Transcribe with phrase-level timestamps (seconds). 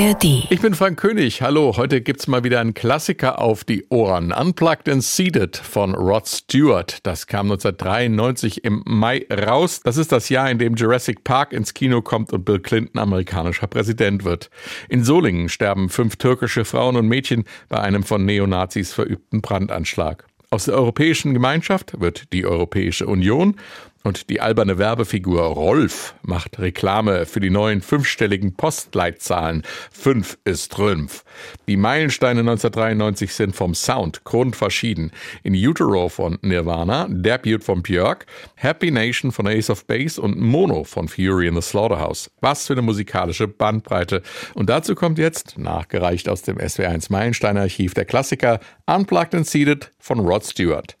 [0.00, 0.46] ARD.
[0.48, 1.42] Ich bin Frank König.
[1.42, 4.32] Hallo, heute gibt's mal wieder einen Klassiker auf die Ohren.
[4.32, 7.00] Unplugged and Seated von Rod Stewart.
[7.02, 9.80] Das kam 1993 im Mai raus.
[9.84, 13.66] Das ist das Jahr, in dem Jurassic Park ins Kino kommt und Bill Clinton amerikanischer
[13.66, 14.48] Präsident wird.
[14.88, 20.24] In Solingen sterben fünf türkische Frauen und Mädchen bei einem von Neonazis verübten Brandanschlag.
[20.52, 23.54] Aus der Europäischen Gemeinschaft wird die Europäische Union
[24.02, 29.62] und die alberne Werbefigur Rolf macht Reklame für die neuen fünfstelligen Postleitzahlen.
[29.92, 31.24] Fünf ist Rülpf.
[31.68, 35.12] Die Meilensteine 1993 sind vom Sound grundverschieden.
[35.42, 40.84] In Utero von Nirvana, Debut von Björk, Happy Nation von Ace of Base und Mono
[40.84, 42.30] von Fury in the Slaughterhouse.
[42.40, 44.22] Was für eine musikalische Bandbreite.
[44.54, 50.20] Und dazu kommt jetzt, nachgereicht aus dem SW1 Meilenstein-Archiv, der Klassiker Unplugged and Seated von
[50.20, 50.96] Rod Stewart.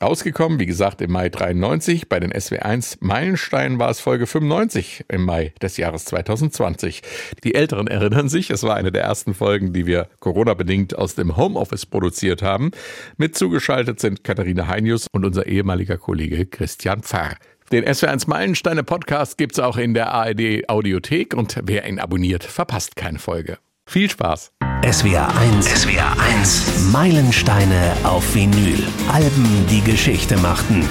[0.00, 2.08] Rausgekommen, wie gesagt, im Mai 93.
[2.08, 7.02] Bei den SW1 Meilensteinen war es Folge 95 im Mai des Jahres 2020.
[7.44, 11.36] Die Älteren erinnern sich, es war eine der ersten Folgen, die wir Corona-bedingt aus dem
[11.36, 12.70] Homeoffice produziert haben.
[13.16, 17.36] Mit zugeschaltet sind Katharina Heinius und unser ehemaliger Kollege Christian Pfarr.
[17.72, 22.96] Den SW1 Meilensteine Podcast gibt's auch in der ARD Audiothek und wer ihn abonniert, verpasst
[22.96, 23.58] keine Folge.
[23.86, 24.52] Viel Spaß!
[24.90, 25.66] SWR 1.
[25.66, 26.90] SWR 1.
[26.92, 28.82] Meilensteine auf Vinyl.
[29.12, 30.88] Alben, die Geschichte machten.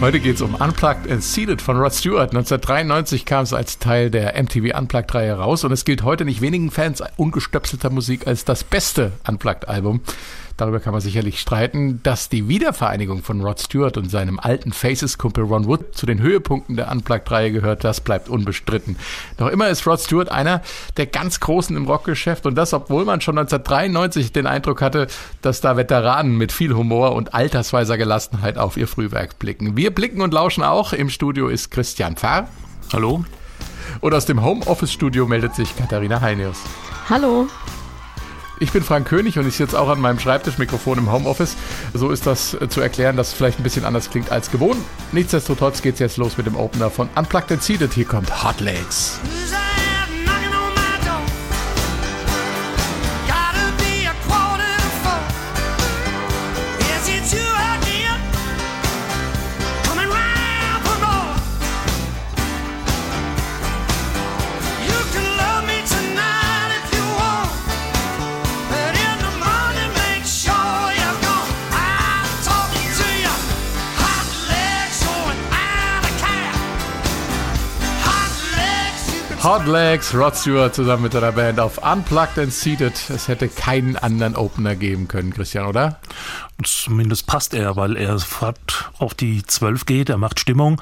[0.00, 2.30] Heute geht es um Unplugged and Seated von Rod Stewart.
[2.30, 6.70] 1993 kam es als Teil der MTV Unplugged-Reihe raus und es gilt heute nicht wenigen
[6.70, 10.00] Fans ungestöpselter Musik als das beste Unplugged-Album
[10.58, 15.44] darüber kann man sicherlich streiten, dass die Wiedervereinigung von Rod Stewart und seinem alten Faces-Kumpel
[15.44, 18.96] Ron Wood zu den Höhepunkten der Unplugged-Reihe gehört, das bleibt unbestritten.
[19.38, 20.62] Noch immer ist Rod Stewart einer
[20.96, 25.06] der ganz Großen im Rockgeschäft und das, obwohl man schon 1993 den Eindruck hatte,
[25.40, 29.76] dass da Veteranen mit viel Humor und altersweiser Gelassenheit auf ihr Frühwerk blicken.
[29.76, 30.92] Wir blicken und lauschen auch.
[30.92, 32.48] Im Studio ist Christian Pfarr.
[32.92, 33.24] Hallo.
[34.00, 36.58] Und aus dem Homeoffice-Studio meldet sich Katharina Heinius.
[37.08, 37.46] Hallo.
[38.60, 41.56] Ich bin Frank König und ich sitze auch an meinem Schreibtischmikrofon im Homeoffice.
[41.94, 44.80] So ist das äh, zu erklären, dass es vielleicht ein bisschen anders klingt als gewohnt.
[45.12, 47.92] Nichtsdestotrotz geht es jetzt los mit dem Opener von Unplugged and Seated.
[47.92, 49.18] Hier kommt Hot Legs.
[79.58, 82.92] Hot Legs, Rod Stewart zusammen mit seiner Band auf Unplugged and Seated.
[83.10, 85.98] Es hätte keinen anderen Opener geben können, Christian, oder?
[86.62, 88.18] Zumindest passt er, weil er
[88.98, 90.80] auf die 12 geht, er macht Stimmung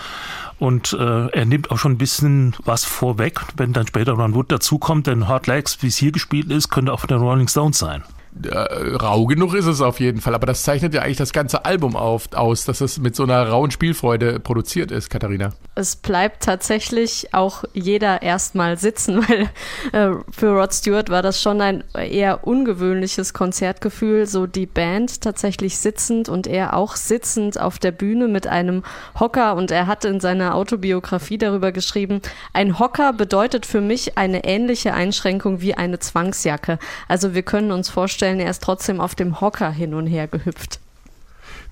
[0.58, 4.52] und äh, er nimmt auch schon ein bisschen was vorweg, wenn dann später Ron Wood
[4.52, 7.78] dazukommt, denn Hot Legs, wie es hier gespielt ist, könnte auch von den Rolling Stones
[7.78, 8.02] sein
[8.44, 11.96] rau genug ist es auf jeden Fall, aber das zeichnet ja eigentlich das ganze Album
[11.96, 15.50] auf, aus, dass es mit so einer rauen Spielfreude produziert ist, Katharina.
[15.74, 19.48] Es bleibt tatsächlich auch jeder erstmal sitzen, weil
[19.92, 25.78] äh, für Rod Stewart war das schon ein eher ungewöhnliches Konzertgefühl, so die Band tatsächlich
[25.78, 28.82] sitzend und er auch sitzend auf der Bühne mit einem
[29.18, 32.20] Hocker und er hat in seiner Autobiografie darüber geschrieben,
[32.52, 36.78] ein Hocker bedeutet für mich eine ähnliche Einschränkung wie eine Zwangsjacke.
[37.08, 40.26] Also wir können uns vorstellen, feststellen, er ist trotzdem auf dem Hocker hin und her
[40.26, 40.80] gehüpft.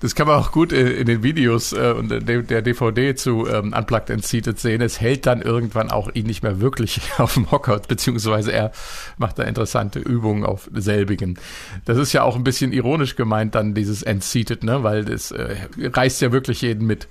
[0.01, 4.11] Das kann man auch gut in den Videos äh, und der DVD zu ähm, Unplugged
[4.11, 4.81] and Seated sehen.
[4.81, 8.71] Es hält dann irgendwann auch ihn nicht mehr wirklich auf dem Hocker, beziehungsweise er
[9.17, 11.39] macht da interessante Übungen auf selbigen.
[11.85, 14.83] Das ist ja auch ein bisschen ironisch gemeint, dann dieses Unseated, ne?
[14.83, 17.07] weil das äh, reißt ja wirklich jeden mit.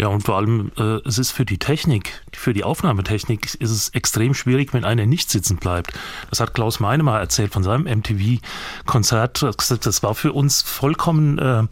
[0.00, 3.90] Ja, und vor allem, äh, es ist für die Technik, für die Aufnahmetechnik, ist es
[3.90, 5.92] extrem schwierig, wenn einer nicht sitzen bleibt.
[6.30, 9.42] Das hat Klaus Meine erzählt von seinem MTV-Konzert.
[9.42, 11.64] Das war für uns vollkommen äh,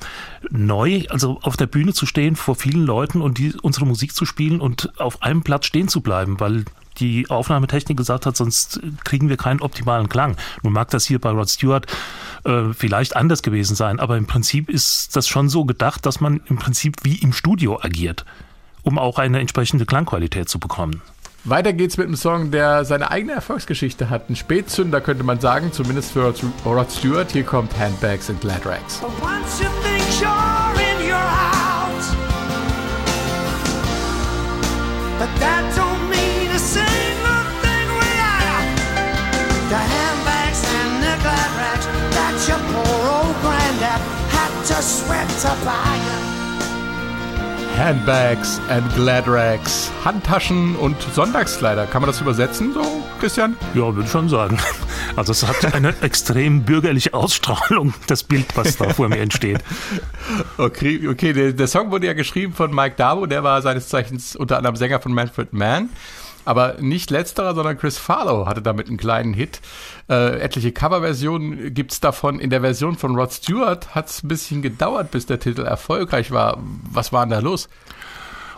[0.51, 4.27] neu, also auf der Bühne zu stehen vor vielen Leuten und die, unsere Musik zu
[4.27, 6.67] spielen und auf einem Platz stehen zu bleiben, weil
[7.01, 10.37] die Aufnahmetechnik gesagt hat, sonst kriegen wir keinen optimalen Klang.
[10.63, 11.87] Nun mag das hier bei Rod Stewart
[12.45, 16.41] äh, vielleicht anders gewesen sein, aber im Prinzip ist das schon so gedacht, dass man
[16.47, 18.25] im Prinzip wie im Studio agiert,
[18.83, 21.03] um auch eine entsprechende Klangqualität zu bekommen.
[21.45, 24.29] Weiter geht's mit einem Song, der seine eigene Erfolgsgeschichte hat.
[24.29, 26.35] Ein Spätzünder könnte man sagen, zumindest für
[26.65, 27.33] Rod Stewart.
[27.33, 29.01] Hier kommt Handbags and Glad Rags.
[47.77, 49.91] Handbags and Glad Rags.
[50.03, 51.87] Handtaschen und Sonntagskleider.
[51.87, 52.83] Kann man das übersetzen so?
[53.21, 53.55] Christian?
[53.75, 54.59] Ja, würde ich schon sagen.
[55.17, 59.59] Also es hat eine extrem bürgerliche Ausstrahlung, das Bild, was da vor mir entsteht.
[60.59, 64.37] Okay, okay der, der, Song wurde ja geschrieben von Mike Darbo, der war seines Zeichens
[64.37, 65.89] unter anderem Sänger von Manfred Mann.
[66.49, 69.61] Aber nicht letzterer, sondern Chris Farlow hatte damit einen kleinen Hit.
[70.09, 72.41] Äh, etliche Coverversionen gibt es davon.
[72.41, 76.31] In der Version von Rod Stewart hat es ein bisschen gedauert, bis der Titel erfolgreich
[76.31, 76.57] war.
[76.91, 77.69] Was war denn da los?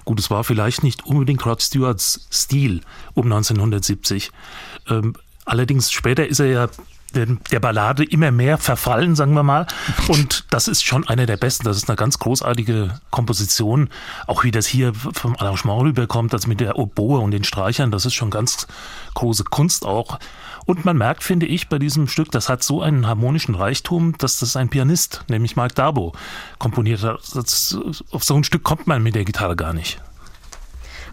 [0.05, 2.83] Gut, es war vielleicht nicht unbedingt Rod Stewarts Stil
[3.15, 4.31] um 1970.
[4.89, 5.15] Ähm,
[5.45, 6.69] allerdings später ist er ja
[7.15, 9.67] der Ballade immer mehr verfallen, sagen wir mal.
[10.09, 11.65] Und das ist schon einer der besten.
[11.65, 13.89] Das ist eine ganz großartige Komposition.
[14.27, 18.07] Auch wie das hier vom Arrangement rüberkommt, das mit der Oboe und den Streichern, das
[18.07, 18.67] ist schon ganz
[19.15, 20.19] große Kunst auch.
[20.67, 24.39] Und man merkt, finde ich, bei diesem Stück, das hat so einen harmonischen Reichtum, dass
[24.39, 26.13] das ein Pianist, nämlich Mark Darbo,
[26.59, 27.21] komponiert hat.
[27.35, 27.77] Das,
[28.11, 30.01] auf so ein Stück kommt man mit der Gitarre gar nicht.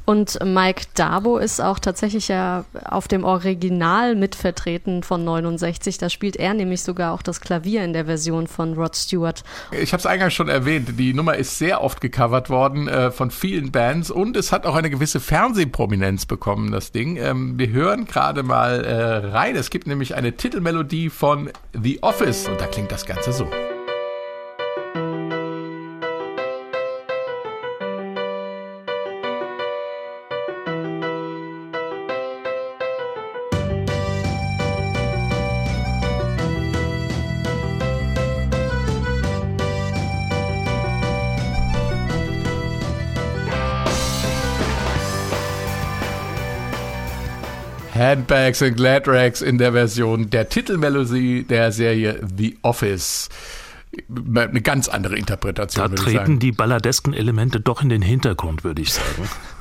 [0.07, 5.97] Und Mike Dabo ist auch tatsächlich ja auf dem Original mitvertreten von 69.
[5.97, 9.43] Da spielt er nämlich sogar auch das Klavier in der Version von Rod Stewart.
[9.71, 13.31] Ich habe es eingangs schon erwähnt, die Nummer ist sehr oft gecovert worden äh, von
[13.31, 17.17] vielen Bands und es hat auch eine gewisse Fernsehprominenz bekommen, das Ding.
[17.17, 19.57] Ähm, wir hören gerade mal äh, rein.
[19.57, 23.45] Es gibt nämlich eine Titelmelodie von The Office und da klingt das Ganze so.
[48.27, 53.29] Handbags and Glad Rags in der Version der Titelmelodie der Serie The Office.
[54.09, 55.89] Eine ganz andere Interpretation.
[55.89, 59.29] Da treten die balladesken Elemente doch in den Hintergrund, würde ich sagen.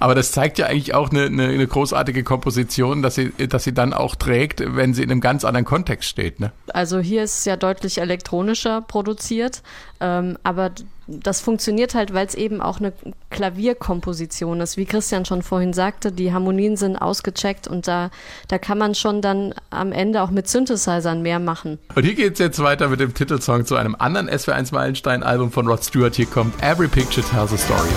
[0.00, 3.72] Aber das zeigt ja eigentlich auch eine, eine, eine, großartige Komposition, dass sie, dass sie
[3.72, 6.40] dann auch trägt, wenn sie in einem ganz anderen Kontext steht.
[6.40, 6.52] Ne?
[6.72, 9.62] Also hier ist es ja deutlich elektronischer produziert,
[10.00, 10.70] ähm, aber
[11.06, 12.92] das funktioniert halt, weil es eben auch eine
[13.30, 14.76] Klavierkomposition ist.
[14.76, 18.10] Wie Christian schon vorhin sagte, die Harmonien sind ausgecheckt und da,
[18.48, 21.78] da kann man schon dann am Ende auch mit Synthesizern mehr machen.
[21.94, 25.66] Und hier geht es jetzt weiter mit dem Titelsong zu einem anderen SW1 Meilenstein-Album von
[25.68, 26.14] Rod Stewart.
[26.14, 27.90] Hier kommt Every Picture Tells a Story.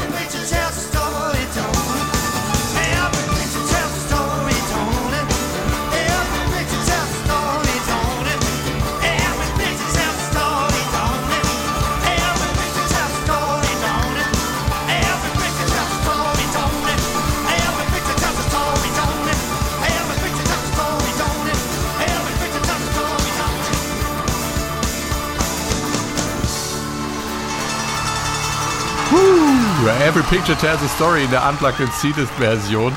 [30.07, 32.95] Every Picture Tells a Story in der Unplugged Seeded Version.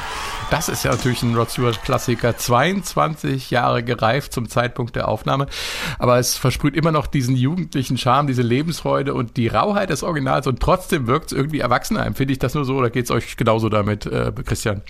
[0.50, 2.36] Das ist ja natürlich ein Rod Stewart Klassiker.
[2.36, 5.46] 22 Jahre gereift zum Zeitpunkt der Aufnahme.
[5.98, 10.46] Aber es versprüht immer noch diesen jugendlichen Charme, diese Lebensfreude und die Rauheit des Originals.
[10.46, 12.04] Und trotzdem wirkt es irgendwie erwachsener.
[12.04, 14.82] Empfinde ich das nur so oder geht es euch genauso damit, äh, Christian?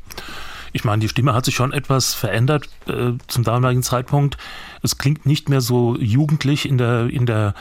[0.72, 4.36] Ich meine, die Stimme hat sich schon etwas verändert äh, zum damaligen Zeitpunkt.
[4.82, 7.54] Es klingt nicht mehr so jugendlich in der, in der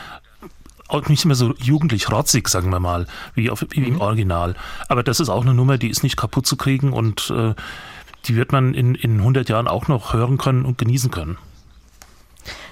[0.90, 4.02] auch nicht mehr so jugendlich rotzig, sagen wir mal, wie, auf, wie im mhm.
[4.02, 4.56] Original.
[4.88, 7.54] Aber das ist auch eine Nummer, die ist nicht kaputt zu kriegen und äh,
[8.26, 11.38] die wird man in, in 100 Jahren auch noch hören können und genießen können.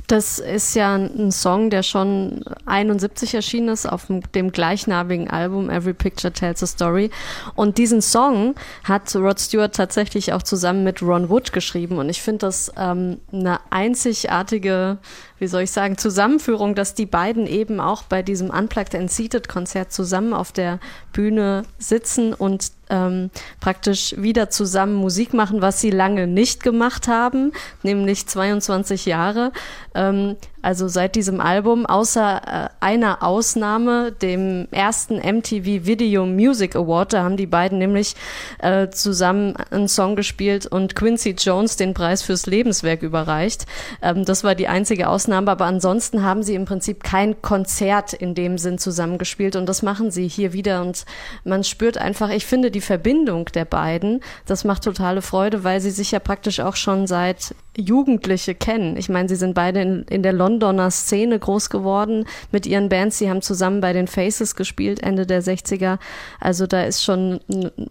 [0.07, 5.93] Das ist ja ein Song, der schon 71 erschienen ist auf dem gleichnamigen Album Every
[5.93, 7.09] Picture Tells a Story.
[7.55, 11.97] Und diesen Song hat Rod Stewart tatsächlich auch zusammen mit Ron Wood geschrieben.
[11.97, 14.97] Und ich finde das ähm, eine einzigartige
[15.39, 19.47] wie soll ich sagen, Zusammenführung, dass die beiden eben auch bei diesem Unplugged and Seated
[19.47, 20.79] Konzert zusammen auf der
[21.13, 23.29] Bühne sitzen und ähm,
[23.59, 27.51] praktisch wieder zusammen Musik machen, was sie lange nicht gemacht haben,
[27.83, 29.51] nämlich 22 Jahre.
[29.93, 30.35] Ähm,
[30.67, 37.23] also seit diesem Album, außer äh, einer Ausnahme, dem ersten MTV Video Music Award, da
[37.23, 38.15] haben die beiden nämlich
[38.59, 43.65] äh, zusammen einen Song gespielt und Quincy Jones den Preis fürs Lebenswerk überreicht.
[44.01, 48.35] Ähm, das war die einzige Ausnahme, aber ansonsten haben sie im Prinzip kein Konzert in
[48.35, 51.05] dem Sinn zusammengespielt und das machen sie hier wieder und
[51.45, 55.89] man spürt einfach, ich finde die Verbindung der beiden, das macht totale Freude, weil sie
[55.89, 58.97] sich ja praktisch auch schon seit Jugendliche kennen.
[58.97, 63.17] Ich meine, sie sind beide in, in der Londoner Szene groß geworden mit ihren Bands.
[63.17, 65.97] Sie haben zusammen bei den Faces gespielt, Ende der 60er.
[66.39, 67.39] Also da ist schon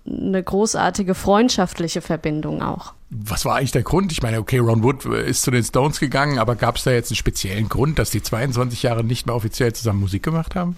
[0.07, 2.95] eine großartige freundschaftliche Verbindung auch.
[3.11, 4.12] Was war eigentlich der Grund?
[4.12, 7.11] Ich meine, okay, Ron Wood ist zu den Stones gegangen, aber gab es da jetzt
[7.11, 10.76] einen speziellen Grund, dass die 22 Jahre nicht mehr offiziell zusammen Musik gemacht haben?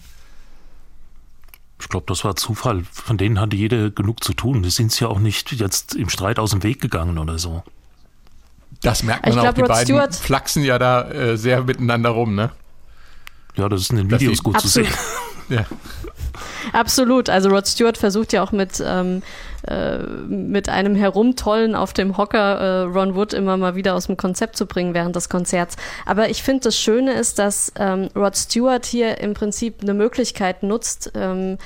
[1.80, 2.82] Ich glaube, das war Zufall.
[2.90, 4.62] Von denen hatte jeder genug zu tun.
[4.62, 7.62] Die sind ja auch nicht jetzt im Streit aus dem Weg gegangen oder so.
[8.82, 11.62] Das merkt man Ich auch, glaub, die Rod beiden Stewart- flachsen ja da äh, sehr
[11.62, 12.50] miteinander rum, ne?
[13.56, 14.88] Ja, das ist in den Das Videos gut zu Absolut.
[14.88, 14.98] sehen.
[15.50, 15.64] Ja.
[16.72, 17.30] Absolut.
[17.30, 19.22] Also Rod Stewart versucht ja auch mit, ähm,
[19.66, 24.16] äh, mit einem Herumtollen auf dem Hocker äh, Ron Wood immer mal wieder aus dem
[24.16, 25.76] Konzept zu bringen während des Konzerts.
[26.06, 30.62] Aber ich finde, das Schöne ist, dass ähm, Rod Stewart hier im Prinzip eine Möglichkeit
[30.62, 31.58] nutzt, ähm,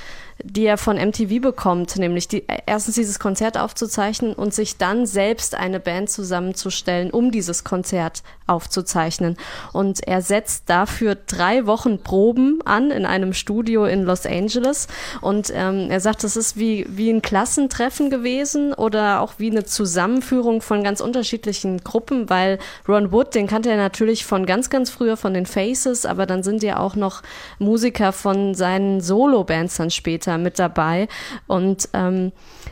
[0.43, 5.55] die er von MTV bekommt, nämlich die, erstens dieses Konzert aufzuzeichnen und sich dann selbst
[5.55, 9.37] eine Band zusammenzustellen, um dieses Konzert aufzuzeichnen.
[9.71, 14.87] Und er setzt dafür drei Wochen Proben an in einem Studio in Los Angeles.
[15.21, 19.63] Und ähm, er sagt, das ist wie, wie ein Klassentreffen gewesen oder auch wie eine
[19.63, 24.89] Zusammenführung von ganz unterschiedlichen Gruppen, weil Ron Wood, den kannte er natürlich von ganz, ganz
[24.89, 27.21] früher von den Faces, aber dann sind ja auch noch
[27.59, 31.07] Musiker von seinen Solo-Bands dann später mit dabei.
[31.47, 32.31] Und ähm,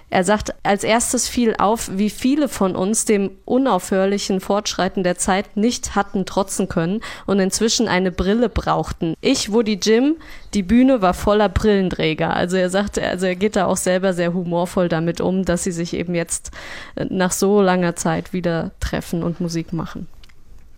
[0.09, 5.55] er sagt, als erstes fiel auf, wie viele von uns dem unaufhörlichen Fortschreiten der Zeit
[5.55, 9.15] nicht hatten trotzen können und inzwischen eine Brille brauchten.
[9.21, 10.17] Ich, Woody Jim,
[10.53, 12.35] die Bühne war voller Brillenträger.
[12.35, 15.71] Also er sagt, also er geht da auch selber sehr humorvoll damit um, dass sie
[15.71, 16.51] sich eben jetzt
[16.95, 20.07] äh, nach so langer Zeit wieder treffen und Musik machen.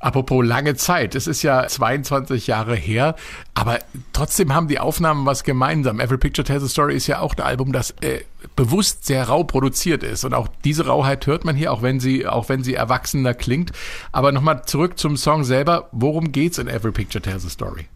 [0.03, 3.15] Apropos lange Zeit, es ist ja 22 Jahre her,
[3.53, 3.79] aber
[4.11, 6.01] trotzdem haben die Aufnahmen was gemeinsam.
[6.01, 8.19] Every Picture Tells a Story ist ja auch ein Album, das äh,
[8.57, 12.27] bewusst sehr rau produziert ist und auch diese Rauheit hört man hier, auch wenn sie
[12.27, 13.71] auch wenn sie erwachsener klingt.
[14.11, 15.87] Aber nochmal zurück zum Song selber.
[15.93, 17.87] Worum geht's in Every Picture Tells a Story?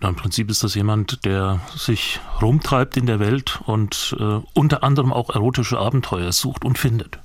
[0.00, 4.82] Na, Im Prinzip ist das jemand, der sich rumtreibt in der Welt und äh, unter
[4.82, 7.20] anderem auch erotische Abenteuer sucht und findet.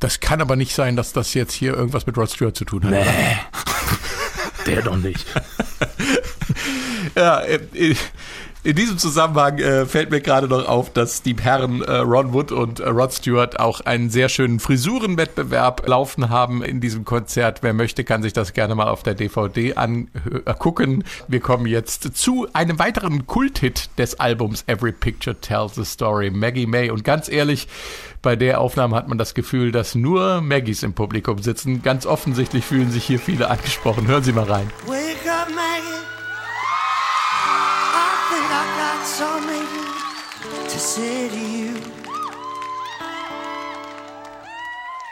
[0.00, 2.84] Das kann aber nicht sein, dass das jetzt hier irgendwas mit Rod Stewart zu tun
[2.84, 2.90] hat.
[2.90, 3.04] Nee,
[4.66, 5.26] der doch nicht.
[7.16, 7.96] Ja, äh, äh,
[8.62, 12.52] in diesem Zusammenhang äh, fällt mir gerade noch auf, dass die Herren äh, Ron Wood
[12.52, 17.62] und äh, Rod Stewart auch einen sehr schönen Frisurenwettbewerb laufen haben in diesem Konzert.
[17.62, 21.04] Wer möchte, kann sich das gerne mal auf der DVD angucken.
[21.26, 26.66] Wir kommen jetzt zu einem weiteren Kulthit des Albums Every Picture Tells a Story, Maggie
[26.66, 26.90] May.
[26.90, 27.66] Und ganz ehrlich,
[28.20, 31.82] bei der Aufnahme hat man das Gefühl, dass nur Maggies im Publikum sitzen.
[31.82, 34.06] Ganz offensichtlich fühlen sich hier viele angesprochen.
[34.06, 34.70] Hören Sie mal rein.
[34.86, 36.19] Wake up, Maggie.
[40.80, 41.76] Say to you.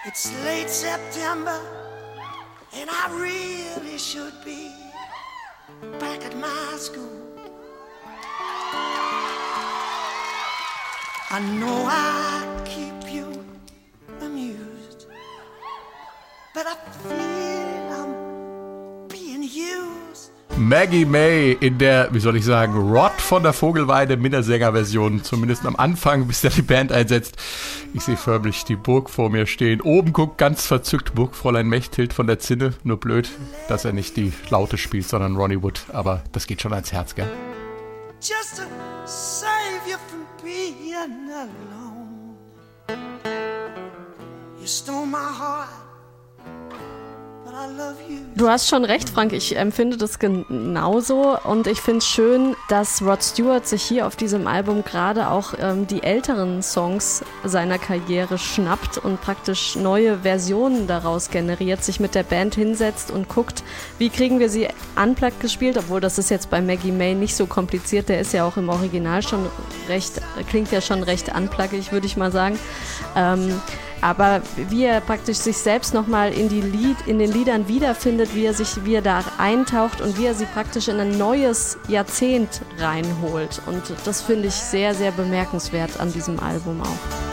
[0.07, 1.61] It's late September,
[2.73, 4.73] and I really should be
[6.01, 7.23] back at my school.
[11.31, 13.45] I know I keep you
[14.23, 15.07] amused,
[16.55, 17.38] but I feel
[20.59, 25.77] Maggie May in der, wie soll ich sagen, Rod von der Vogelweide Minnesänger-Version, zumindest am
[25.77, 27.37] Anfang, bis er die Band einsetzt.
[27.95, 29.81] Ich sehe förmlich die Burg vor mir stehen.
[29.81, 32.75] Oben guckt ganz verzückt Burgfräulein Mechthild von der Zinne.
[32.83, 33.31] Nur blöd,
[33.69, 35.83] dass er nicht die Laute spielt, sondern Ronnie Wood.
[35.93, 37.31] Aber das geht schon ans Herz, gell?
[38.21, 38.65] just to
[39.05, 42.37] save you from being alone.
[44.61, 45.69] You stole my heart,
[48.35, 49.33] Du hast schon recht, Frank.
[49.33, 54.15] Ich empfinde das genauso und ich finde es schön, dass Rod Stewart sich hier auf
[54.15, 60.87] diesem Album gerade auch ähm, die älteren Songs seiner Karriere schnappt und praktisch neue Versionen
[60.87, 63.65] daraus generiert, sich mit der Band hinsetzt und guckt,
[63.99, 67.47] wie kriegen wir sie unplugged gespielt, obwohl das ist jetzt bei Maggie May nicht so
[67.47, 68.09] kompliziert.
[68.09, 69.47] Der ist ja auch im Original schon
[69.89, 72.57] recht, klingt ja schon recht unpluggig, würde ich mal sagen.
[73.17, 73.61] Ähm,
[74.01, 78.47] aber wie er praktisch sich selbst nochmal in, die Lied, in den Liedern wiederfindet, wie
[78.47, 82.63] er sich, wie er da eintaucht und wie er sie praktisch in ein neues Jahrzehnt
[82.79, 83.61] reinholt.
[83.67, 87.28] Und das finde ich sehr, sehr bemerkenswert an diesem Album auch.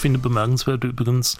[0.00, 1.36] Ich finde bemerkenswert übrigens,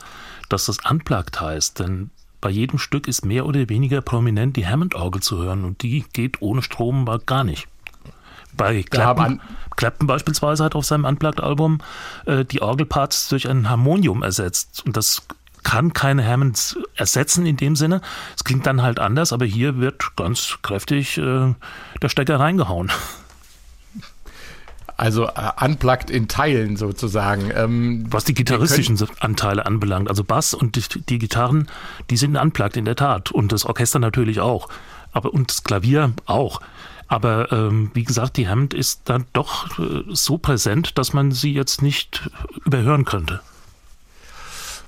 [0.50, 2.10] dass das Unplugged heißt, denn
[2.42, 6.42] bei jedem Stück ist mehr oder weniger prominent die Hammond-Orgel zu hören und die geht
[6.42, 7.68] ohne Strom gar nicht.
[8.52, 9.40] Bei Clapton,
[9.76, 11.78] Clapton beispielsweise hat auf seinem Unplugged-Album
[12.26, 15.22] äh, die Orgelparts durch ein Harmonium ersetzt und das
[15.62, 18.02] kann keine Hammonds ersetzen in dem Sinne.
[18.36, 21.54] Es klingt dann halt anders, aber hier wird ganz kräftig äh,
[22.02, 22.92] der Stecker reingehauen.
[25.00, 27.50] Also äh, unplugged in Teilen sozusagen.
[27.54, 31.68] Ähm, Was die gitarristischen Anteile anbelangt, also Bass und die, die Gitarren,
[32.10, 34.68] die sind unplugged in der Tat und das Orchester natürlich auch,
[35.12, 36.60] aber und das Klavier auch.
[37.08, 41.54] Aber ähm, wie gesagt, die Hammond ist dann doch äh, so präsent, dass man sie
[41.54, 42.28] jetzt nicht
[42.66, 43.40] überhören könnte.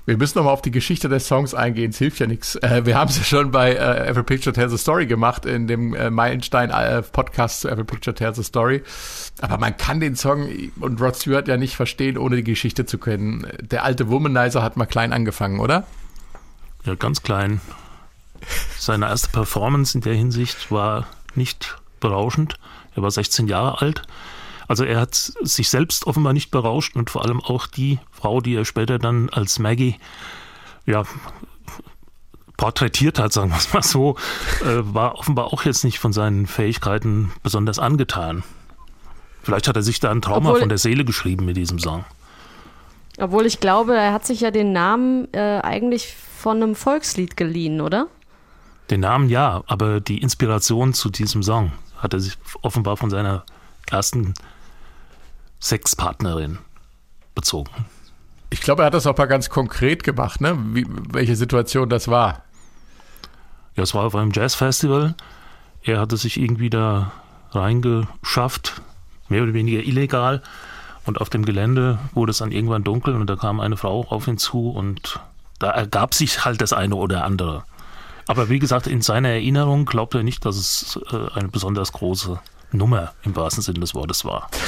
[0.05, 2.55] Wir müssen nochmal auf die Geschichte des Songs eingehen, es hilft ja nichts.
[2.57, 5.65] Äh, wir haben es ja schon bei äh, Every Picture Tells a Story gemacht, in
[5.67, 8.83] dem äh, Meilenstein-Podcast zu Every Picture Tells a Story.
[9.39, 10.49] Aber man kann den Song
[10.81, 13.47] und Rod Stewart ja nicht verstehen, ohne die Geschichte zu kennen.
[13.61, 15.85] Der alte Womanizer hat mal klein angefangen, oder?
[16.83, 17.61] Ja, ganz klein.
[18.77, 22.55] Seine erste Performance in der Hinsicht war nicht berauschend.
[22.93, 24.01] Er war 16 Jahre alt.
[24.67, 28.55] Also er hat sich selbst offenbar nicht berauscht und vor allem auch die Frau, die
[28.55, 29.97] er später dann als Maggie
[30.85, 31.03] ja,
[32.57, 34.15] porträtiert hat, sagen wir es mal so,
[34.61, 38.43] äh, war offenbar auch jetzt nicht von seinen Fähigkeiten besonders angetan.
[39.41, 42.05] Vielleicht hat er sich da ein Trauma Obwohl- von der Seele geschrieben mit diesem Song.
[43.19, 47.79] Obwohl ich glaube, er hat sich ja den Namen äh, eigentlich von einem Volkslied geliehen,
[47.81, 48.07] oder?
[48.89, 53.45] Den Namen ja, aber die Inspiration zu diesem Song hat er sich offenbar von seiner
[53.89, 54.33] ersten
[55.63, 56.59] Sexpartnerin
[57.35, 57.71] bezogen.
[58.49, 60.57] Ich glaube, er hat das auch mal ganz konkret gemacht, ne?
[60.73, 62.43] Wie, welche Situation das war.
[63.75, 65.15] Ja, es war auf einem Jazzfestival.
[65.81, 67.11] Er hatte sich irgendwie da
[67.51, 68.81] reingeschafft,
[69.29, 70.43] mehr oder weniger illegal.
[71.05, 74.27] Und auf dem Gelände wurde es dann irgendwann dunkel und da kam eine Frau auf
[74.27, 75.19] ihn zu und
[75.59, 77.63] da ergab sich halt das eine oder andere.
[78.27, 82.39] Aber wie gesagt, in seiner Erinnerung glaubt er nicht, dass es äh, eine besonders große
[82.73, 84.49] Nummer im wahrsten Sinne des Wortes war.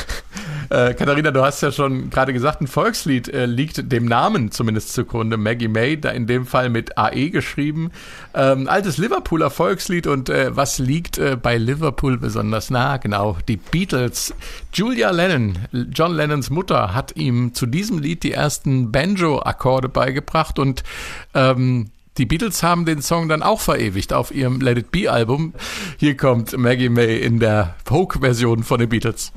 [0.70, 4.94] Äh, Katharina, du hast ja schon gerade gesagt, ein Volkslied äh, liegt dem Namen zumindest
[4.94, 5.38] zugrunde.
[5.38, 7.92] Maggie May, da in dem Fall mit AE geschrieben.
[8.34, 12.98] Ähm, altes Liverpooler Volkslied und äh, was liegt äh, bei Liverpool besonders nah?
[12.98, 14.34] Genau, die Beatles.
[14.74, 15.60] Julia Lennon,
[15.92, 20.84] John Lennons Mutter, hat ihm zu diesem Lied die ersten Banjo-Akkorde beigebracht und
[21.36, 25.54] ähm, die Beatles haben den Song dann auch verewigt auf ihrem Let It Be Album.
[25.98, 29.34] Hier kommt Maggie May in der Folk-Version von den Beatles.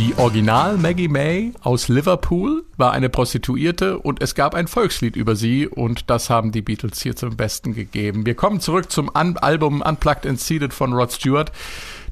[0.00, 5.36] Die Original Maggie May aus Liverpool war eine Prostituierte und es gab ein Volkslied über
[5.36, 8.24] sie und das haben die Beatles hier zum Besten gegeben.
[8.24, 11.52] Wir kommen zurück zum An Album Unplugged and Seated von Rod Stewart.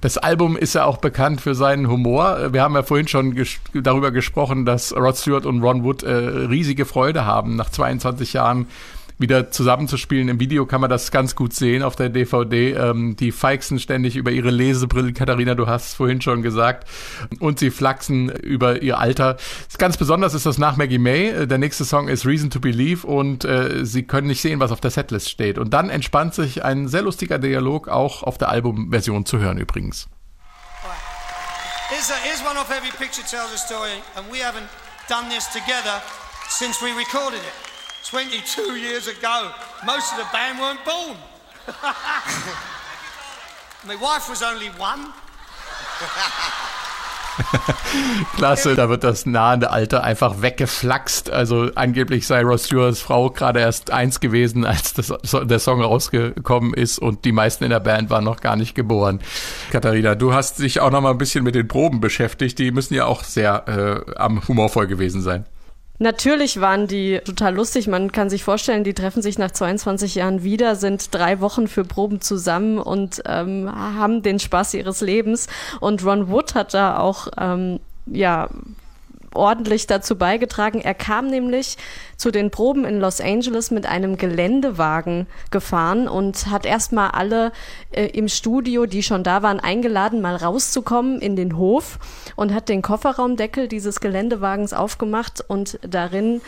[0.02, 2.52] Das Album ist ja auch bekannt für seinen Humor.
[2.52, 6.12] Wir haben ja vorhin schon ges darüber gesprochen, dass Rod Stewart und Ron Wood äh,
[6.12, 8.66] riesige Freude haben, nach 22 Jahren
[9.18, 10.28] wieder zusammenzuspielen.
[10.28, 12.72] Im Video kann man das ganz gut sehen auf der DVD.
[12.74, 15.14] Ähm, die feixen ständig über ihre Lesebrillen.
[15.14, 16.88] Katharina, du hast es vorhin schon gesagt.
[17.40, 19.36] Und sie flachsen über ihr Alter.
[19.78, 21.30] Ganz besonders ist das nach Maggie May.
[21.30, 24.70] Äh, Der nächste Song ist Reason to Believe und äh, sie können nicht sehen, was
[24.70, 25.58] auf der Setlist steht.
[25.58, 30.08] Und dann entspannt sich ein sehr lustiger Dialog auch auf der Albumversion zu hören übrigens.
[31.90, 34.68] Here's, a, here's one off Every Picture Tells a Story, and we haven't
[35.08, 36.02] done this together
[36.50, 37.67] since we recorded it
[38.04, 39.52] 22 years ago.
[39.84, 41.16] Most of the band weren't born.
[43.86, 45.12] My wife was only one.
[48.36, 51.30] Klasse, da wird das nahende Alter einfach weggeflaxt.
[51.30, 56.74] Also angeblich sei Ross Stewarts Frau gerade erst eins gewesen, als das, der Song rausgekommen
[56.74, 59.20] ist und die meisten in der Band waren noch gar nicht geboren.
[59.70, 62.58] Katharina, du hast dich auch noch mal ein bisschen mit den Proben beschäftigt.
[62.58, 65.46] Die müssen ja auch sehr äh, am humorvoll gewesen sein.
[66.00, 67.88] Natürlich waren die total lustig.
[67.88, 71.84] Man kann sich vorstellen, die treffen sich nach 22 Jahren wieder, sind drei Wochen für
[71.84, 75.48] Proben zusammen und ähm, haben den Spaß ihres Lebens.
[75.80, 78.48] Und Ron Wood hat da auch ähm, ja
[79.34, 80.80] ordentlich dazu beigetragen.
[80.80, 81.76] Er kam nämlich
[82.16, 87.52] zu den Proben in Los Angeles mit einem Geländewagen gefahren und hat erstmal alle
[87.92, 91.98] äh, im Studio, die schon da waren, eingeladen, mal rauszukommen in den Hof
[92.36, 96.40] und hat den Kofferraumdeckel dieses Geländewagens aufgemacht und darin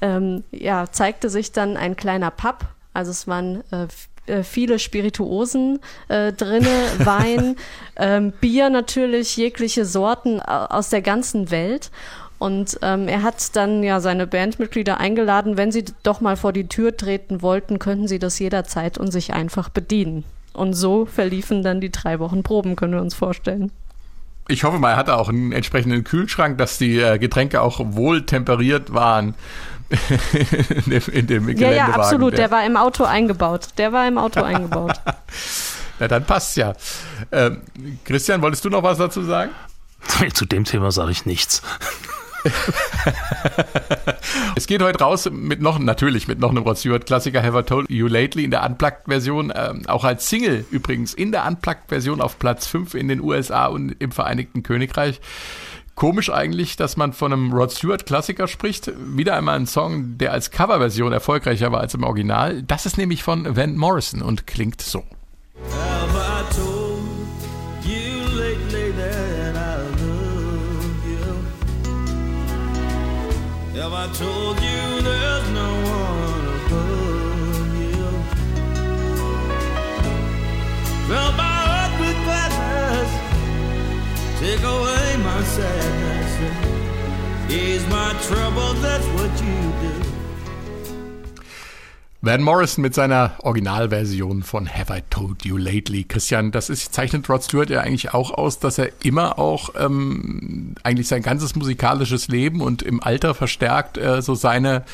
[0.00, 2.60] ähm, ja, zeigte sich dann ein kleiner Pub.
[2.94, 3.86] Also es waren äh,
[4.26, 6.68] äh, viele Spirituosen äh, drinne,
[6.98, 7.56] Wein,
[7.96, 11.90] ähm, Bier natürlich, jegliche Sorten au- aus der ganzen Welt.
[12.42, 16.66] Und ähm, er hat dann ja seine Bandmitglieder eingeladen, wenn sie doch mal vor die
[16.66, 20.24] Tür treten wollten, könnten sie das jederzeit und sich einfach bedienen.
[20.52, 23.70] Und so verliefen dann die drei Wochen Proben, können wir uns vorstellen.
[24.48, 28.26] Ich hoffe mal, er hatte auch einen entsprechenden Kühlschrank, dass die äh, Getränke auch wohl
[28.26, 29.36] temperiert waren
[30.84, 31.76] in dem, in dem Ja, Geländewagen.
[31.76, 32.36] ja, absolut.
[32.38, 33.68] Der war im Auto eingebaut.
[33.78, 35.00] Der war im Auto eingebaut.
[36.00, 36.72] Na, dann passt's ja.
[37.30, 37.60] Ähm,
[38.04, 39.52] Christian, wolltest du noch was dazu sagen?
[40.34, 41.62] Zu dem Thema sage ich nichts.
[44.56, 47.62] Es geht heute raus mit noch, natürlich mit noch einem Rod Stewart Klassiker Have I
[47.62, 52.38] Told You Lately in der Unplugged-Version, ähm, auch als Single übrigens in der Unplugged-Version auf
[52.38, 55.20] Platz 5 in den USA und im Vereinigten Königreich.
[55.94, 58.90] Komisch eigentlich, dass man von einem Rod Stewart Klassiker spricht.
[58.96, 62.62] Wieder einmal ein Song, der als Coverversion erfolgreicher war als im Original.
[62.62, 65.04] Das ist nämlich von Van Morrison und klingt so.
[65.70, 66.31] Have
[74.14, 78.04] told you there's no one above you?
[81.08, 83.10] Fill my heart with gladness,
[84.38, 86.32] take away my sadness,
[87.50, 88.74] ease my trouble.
[88.82, 90.11] That's what you do.
[92.24, 96.04] Van Morrison mit seiner Originalversion von Have I Told You Lately.
[96.04, 100.76] Christian, das ist, zeichnet Rod Stewart ja eigentlich auch aus, dass er immer auch ähm,
[100.84, 104.84] eigentlich sein ganzes musikalisches Leben und im Alter verstärkt äh, so seine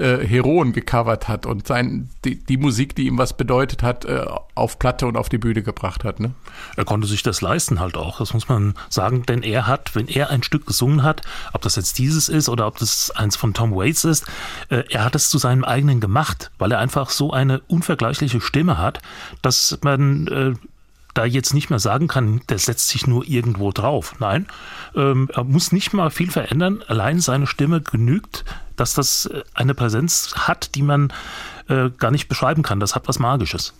[0.00, 4.24] äh, Heroen gecovert hat und sein, die, die Musik, die ihm was bedeutet hat, äh,
[4.54, 6.20] auf Platte und auf die Bühne gebracht hat.
[6.20, 6.32] Ne?
[6.76, 10.08] Er konnte sich das leisten halt auch, das muss man sagen, denn er hat, wenn
[10.08, 13.54] er ein Stück gesungen hat, ob das jetzt dieses ist oder ob das eins von
[13.54, 14.24] Tom Waits ist,
[14.70, 18.78] äh, er hat es zu seinem eigenen gemacht, weil er einfach so eine unvergleichliche Stimme
[18.78, 19.00] hat,
[19.42, 20.54] dass man äh,
[21.14, 24.14] da jetzt nicht mehr sagen kann, der setzt sich nur irgendwo drauf.
[24.18, 24.46] Nein,
[24.94, 26.82] ähm, er muss nicht mal viel verändern.
[26.86, 28.44] Allein seine Stimme genügt,
[28.76, 31.12] dass das äh, eine Präsenz hat, die man
[31.68, 32.80] äh, gar nicht beschreiben kann.
[32.80, 33.74] Das hat was Magisches.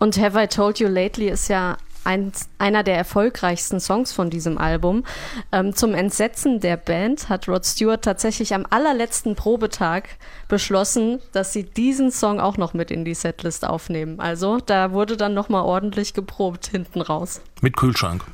[0.00, 4.58] Und Have I Told You Lately ist ja ein, einer der erfolgreichsten Songs von diesem
[4.58, 5.04] Album.
[5.52, 10.04] Ähm, zum Entsetzen der Band hat Rod Stewart tatsächlich am allerletzten Probetag
[10.48, 14.20] beschlossen, dass sie diesen Song auch noch mit in die Setlist aufnehmen.
[14.20, 17.40] Also da wurde dann nochmal ordentlich geprobt hinten raus.
[17.60, 18.24] Mit Kühlschrank.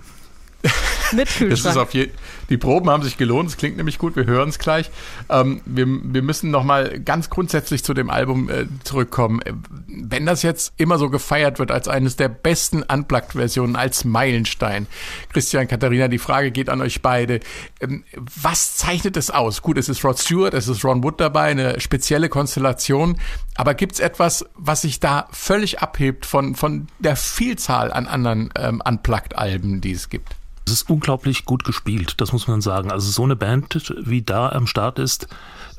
[1.12, 1.76] Mit Das ist Kühlschrank.
[1.76, 2.10] auf je,
[2.50, 4.90] die Proben haben sich gelohnt, es klingt nämlich gut, wir hören es gleich.
[5.28, 9.40] Ähm, wir, wir müssen nochmal ganz grundsätzlich zu dem Album äh, zurückkommen.
[9.42, 9.52] Äh,
[9.86, 14.86] Wenn das jetzt immer so gefeiert wird als eines der besten Unplugged-Versionen, als Meilenstein,
[15.32, 17.40] Christian, Katharina, die Frage geht an euch beide.
[17.80, 18.04] Ähm,
[18.42, 19.62] was zeichnet es aus?
[19.62, 23.18] Gut, es ist Rod Stewart, es ist Ron Wood dabei, eine spezielle Konstellation,
[23.56, 28.50] aber gibt es etwas, was sich da völlig abhebt von, von der Vielzahl an anderen
[28.56, 30.36] ähm, Unplugged-Alben, die es gibt?
[30.68, 32.92] Es ist unglaublich gut gespielt, das muss man sagen.
[32.92, 35.26] Also so eine Band, wie da am Start ist,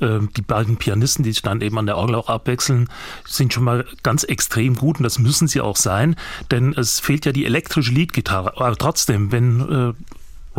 [0.00, 2.88] äh, die beiden Pianisten, die sich dann eben an der Orgel auch abwechseln,
[3.24, 6.16] sind schon mal ganz extrem gut und das müssen sie auch sein,
[6.50, 8.54] denn es fehlt ja die elektrische Leadgitarre.
[8.56, 9.92] Aber trotzdem, wenn äh,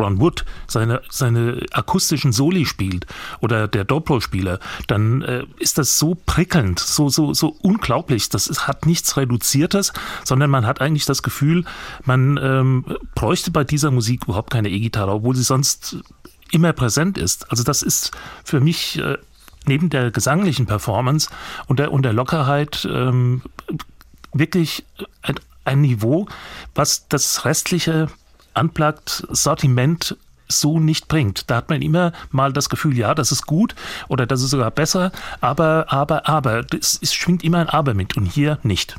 [0.02, 3.06] Ron Wood seine, seine akustischen Soli spielt
[3.40, 8.28] oder der Dobro-Spieler, dann äh, ist das so prickelnd, so, so, so unglaublich.
[8.28, 9.92] Das ist, hat nichts Reduziertes,
[10.24, 11.64] sondern man hat eigentlich das Gefühl,
[12.04, 12.84] man ähm,
[13.14, 15.96] bräuchte bei dieser Musik überhaupt keine E-Gitarre, obwohl sie sonst
[16.50, 17.50] immer präsent ist.
[17.50, 18.12] Also das ist
[18.44, 19.18] für mich äh,
[19.66, 21.30] neben der gesanglichen Performance
[21.66, 23.42] und der, und der Lockerheit ähm,
[24.32, 24.84] wirklich
[25.22, 26.26] ein, ein Niveau,
[26.74, 28.08] was das restliche
[28.54, 30.16] Unplugged-Sortiment
[30.48, 31.50] so nicht bringt.
[31.50, 33.74] Da hat man immer mal das Gefühl, ja, das ist gut
[34.08, 38.16] oder das ist sogar besser, aber, aber, aber, es, es schwingt immer ein Aber mit
[38.16, 38.96] und hier nicht.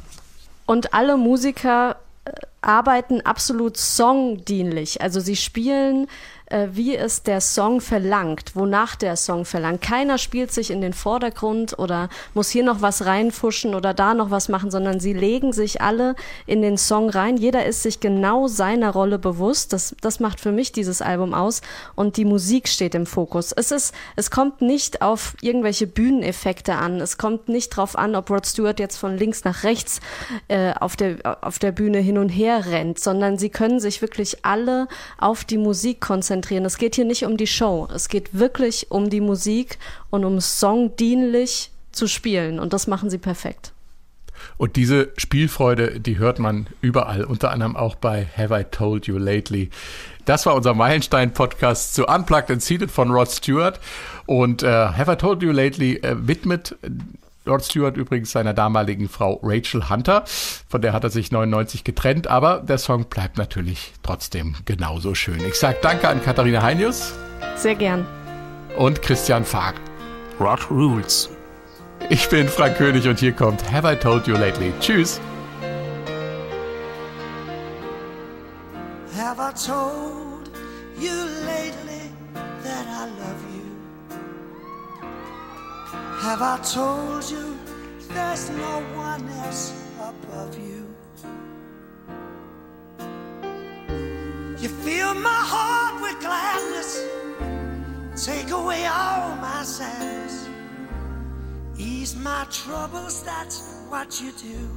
[0.66, 5.02] Und alle Musiker äh, arbeiten absolut songdienlich.
[5.02, 6.08] Also sie spielen,
[6.54, 9.82] äh, wie es der Song verlangt, wonach der Song verlangt.
[9.82, 14.30] Keiner spielt sich in den Vordergrund oder muss hier noch was reinfuschen oder da noch
[14.30, 17.38] was machen, sondern sie legen sich alle in den Song rein.
[17.38, 19.74] Jeder ist sich genau seiner Rolle bewusst.
[19.74, 21.62] Das, das macht für mich dieses Album aus.
[21.96, 23.52] Und die Musik steht im Fokus.
[23.52, 27.02] Es ist, es kommt nicht auf irgendwelche Bühneneffekte an.
[27.02, 30.02] Es kommt nicht drauf an, ob Rod Stewart jetzt von links nach rechts
[30.50, 34.46] äh, auf, der, auf der Bühne hin und her rennt, sondern sie können sich wirklich
[34.46, 34.88] alle
[35.18, 36.43] auf die Musik konzentrieren.
[36.52, 37.88] Es geht hier nicht um die Show.
[37.94, 39.80] Es geht wirklich um die Musik
[40.10, 42.60] und um songdienlich zu spielen.
[42.60, 43.74] Und das machen sie perfekt.
[44.58, 49.18] Und diese Spielfreude, die hört man überall, unter anderem auch bei Have I Told You
[49.18, 49.70] Lately.
[50.26, 53.80] Das war unser Meilenstein-Podcast zu Unplugged and Seated von Rod Stewart.
[54.26, 56.76] Und äh, Have I Told You Lately äh, widmet
[57.46, 60.24] Rod Stewart übrigens seiner damaligen Frau Rachel Hunter.
[60.68, 65.40] Von der hat er sich 99 getrennt, aber der Song bleibt natürlich trotzdem genauso schön.
[65.46, 67.14] Ich sage danke an Katharina Heinius
[67.56, 68.06] Sehr gern.
[68.78, 69.76] und Christian Fag.
[70.40, 71.30] Rod Rules.
[72.10, 74.74] Ich bin Frank König und hier kommt Have I Told You Lately.
[74.80, 75.20] Tschüss.
[79.16, 80.50] Have I told
[80.98, 81.12] you
[81.46, 82.12] lately
[82.64, 83.53] that I love you?
[86.24, 87.60] Have I told you
[88.08, 90.88] there's no one else above you?
[94.58, 97.04] You fill my heart with gladness,
[98.16, 100.48] take away all my sadness,
[101.78, 104.70] ease my troubles, that's what you do.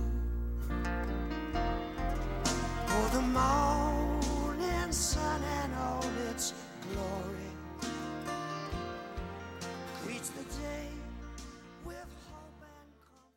[2.87, 6.55] For the morning sun and all its
[6.93, 7.26] glory.